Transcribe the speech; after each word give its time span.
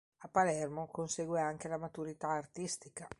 A 0.23 0.27
Palermo 0.27 0.87
consegue 0.87 1.39
anche 1.39 1.67
la 1.67 1.77
maturità 1.77 2.29
artistica. 2.29 3.07